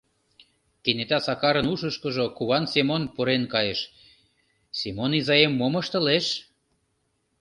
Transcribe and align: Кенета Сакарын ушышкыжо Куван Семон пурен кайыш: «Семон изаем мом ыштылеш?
Кенета 0.83 1.19
Сакарын 1.25 1.65
ушышкыжо 1.73 2.25
Куван 2.37 2.65
Семон 2.73 3.03
пурен 3.13 3.43
кайыш: 3.53 3.79
«Семон 4.79 5.11
изаем 5.19 5.53
мом 5.59 5.73
ыштылеш? 5.81 6.25